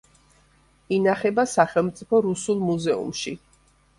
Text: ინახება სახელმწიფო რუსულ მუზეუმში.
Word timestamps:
ინახება 0.97 1.43
სახელმწიფო 1.51 2.21
რუსულ 2.27 2.65
მუზეუმში. 2.71 3.37